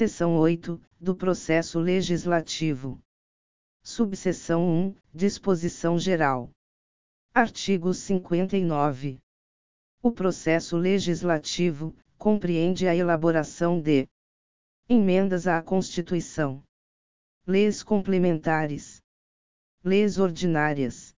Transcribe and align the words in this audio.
Seção 0.00 0.34
8, 0.38 0.80
do 0.98 1.14
Processo 1.14 1.78
Legislativo. 1.78 2.98
Subseção 3.82 4.66
1, 4.66 4.94
Disposição 5.12 5.98
Geral. 5.98 6.50
Artigo 7.34 7.92
59. 7.92 9.18
O 10.02 10.10
processo 10.10 10.78
legislativo 10.78 11.94
compreende 12.16 12.88
a 12.88 12.96
elaboração 12.96 13.78
de 13.78 14.08
emendas 14.88 15.46
à 15.46 15.62
Constituição, 15.62 16.64
leis 17.46 17.82
complementares, 17.82 19.02
leis 19.84 20.18
ordinárias, 20.18 21.14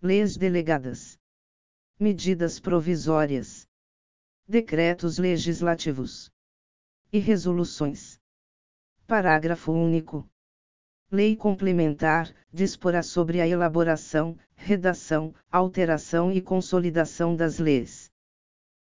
leis 0.00 0.36
delegadas, 0.36 1.18
medidas 1.98 2.60
provisórias, 2.60 3.66
decretos 4.46 5.18
legislativos 5.18 6.30
e 7.12 7.18
resoluções. 7.18 8.20
Parágrafo 9.06 9.72
único. 9.72 10.28
Lei 11.10 11.36
complementar 11.36 12.34
disporá 12.52 13.02
sobre 13.02 13.40
a 13.40 13.46
elaboração, 13.46 14.36
redação, 14.54 15.34
alteração 15.50 16.32
e 16.32 16.40
consolidação 16.42 17.36
das 17.36 17.58
leis. 17.58 18.10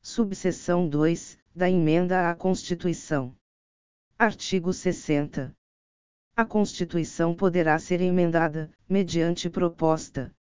Subseção 0.02 0.88
2 0.90 1.38
da 1.56 1.70
Emenda 1.70 2.30
à 2.30 2.36
Constituição. 2.36 3.36
Artigo 4.18 4.74
60. 4.74 5.56
A 6.36 6.46
Constituição 6.46 7.36
poderá 7.36 7.78
ser 7.78 8.02
emendada, 8.02 8.72
mediante 8.90 9.50
proposta 9.50 10.34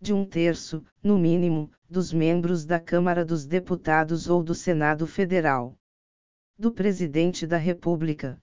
de 0.00 0.12
um 0.12 0.24
terço, 0.24 0.84
no 1.02 1.18
mínimo, 1.18 1.70
dos 1.88 2.12
membros 2.12 2.66
da 2.66 2.78
Câmara 2.78 3.24
dos 3.24 3.46
Deputados 3.46 4.28
ou 4.28 4.42
do 4.42 4.54
Senado 4.54 5.06
Federal, 5.06 5.74
do 6.56 6.70
Presidente 6.70 7.46
da 7.46 7.56
República, 7.56 8.40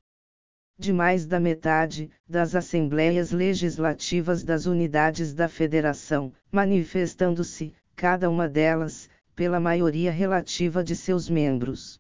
de 0.78 0.92
mais 0.92 1.26
da 1.26 1.40
metade, 1.40 2.12
das 2.28 2.56
Assembleias 2.56 3.32
Legislativas 3.32 4.44
das 4.44 4.66
Unidades 4.66 5.34
da 5.34 5.48
Federação, 5.48 6.34
manifestando-se, 6.52 7.74
cada 7.96 8.30
uma 8.30 8.50
delas, 8.50 9.10
pela 9.36 9.60
maioria 9.60 10.12
relativa 10.12 10.84
de 10.84 10.96
seus 10.96 11.30
membros. 11.30 12.00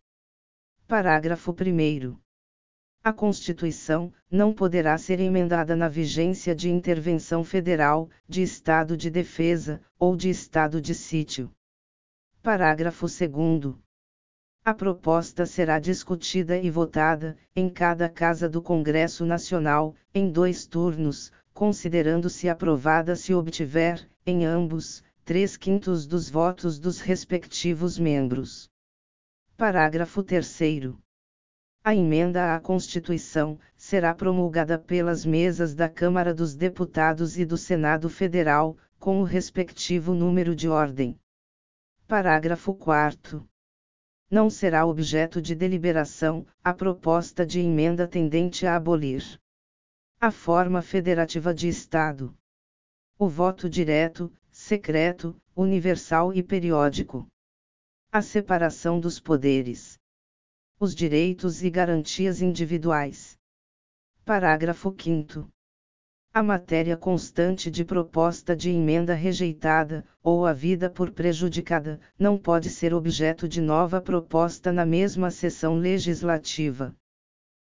Parágrafo 0.88 1.52
1. 1.52 2.18
A 3.03 3.14
Constituição 3.14 4.12
não 4.30 4.53
poderá 4.53 4.98
ser 4.98 5.20
emendada 5.20 5.75
na 5.75 5.88
vigência 5.88 6.53
de 6.53 6.70
intervenção 6.70 7.44
federal, 7.44 8.09
de 8.28 8.42
estado 8.42 8.98
de 8.98 9.09
defesa, 9.09 9.80
ou 9.98 10.16
de 10.16 10.30
estado 10.30 10.81
de 10.81 10.94
sítio. 10.94 11.50
Parágrafo 12.44 13.06
2. 13.06 13.75
A 14.64 14.76
proposta 14.76 15.44
será 15.48 15.80
discutida 15.80 16.56
e 16.56 16.70
votada, 16.70 17.36
em 17.56 17.67
cada 17.67 18.08
casa 18.08 18.48
do 18.48 18.62
Congresso 18.62 19.26
Nacional, 19.26 19.95
em 20.14 20.31
dois 20.31 20.68
turnos, 20.68 21.31
considerando-se 21.52 22.48
aprovada 22.48 23.16
se 23.16 23.34
obtiver, 23.34 24.08
em 24.23 24.45
ambos, 24.45 25.03
três 25.26 25.58
quintos 25.58 26.06
dos 26.06 26.30
votos 26.30 26.78
dos 26.78 27.00
respectivos 27.00 27.98
membros. 27.98 28.70
Parágrafo 29.58 30.22
3. 30.22 30.94
A 31.84 31.96
emenda 31.96 32.56
à 32.56 32.59
Constituição 32.59 33.58
será 33.75 34.14
promulgada 34.14 34.78
pelas 34.78 35.25
mesas 35.25 35.73
da 35.73 35.90
Câmara 35.90 36.36
dos 36.36 36.53
Deputados 36.53 37.36
e 37.36 37.46
do 37.46 37.58
Senado 37.58 38.08
Federal, 38.12 38.78
com 39.00 39.22
o 39.22 39.23
respectivo 39.23 40.14
número 40.14 40.56
de 40.56 40.70
ordem. 40.70 41.20
Parágrafo 42.08 42.75
4. 42.75 43.44
Não 44.32 44.50
será 44.50 44.86
objeto 44.86 45.42
de 45.42 45.54
deliberação 45.54 46.48
a 46.64 46.74
proposta 46.74 47.46
de 47.46 47.60
emenda 47.60 48.08
tendente 48.08 48.66
a 48.66 48.76
abolir 48.76 49.38
a 50.20 50.32
forma 50.32 50.82
federativa 50.82 51.54
de 51.54 51.68
Estado. 51.68 52.34
O 53.20 53.28
voto 53.28 53.70
direto, 53.70 54.32
secreto, 54.50 55.36
universal 55.56 56.34
e 56.34 56.42
periódico. 56.42 57.28
A 58.12 58.22
separação 58.22 59.00
dos 59.00 59.19
poderes 59.19 60.00
os 60.81 60.96
direitos 60.96 61.62
e 61.62 61.69
garantias 61.69 62.42
individuais. 62.42 63.38
Parágrafo 64.25 64.92
5. 65.00 65.48
A 66.34 66.42
matéria 66.42 66.96
constante 66.96 67.69
de 67.69 67.84
proposta 67.84 68.56
de 68.56 68.69
emenda 68.69 69.14
rejeitada, 69.14 70.06
ou 70.24 70.46
havida 70.46 70.90
por 70.90 71.12
prejudicada, 71.12 72.00
não 72.18 72.38
pode 72.38 72.69
ser 72.69 72.94
objeto 72.94 73.50
de 73.50 73.59
nova 73.59 74.00
proposta 74.00 74.72
na 74.72 74.86
mesma 74.86 75.30
sessão 75.30 75.75
legislativa. 75.75 76.96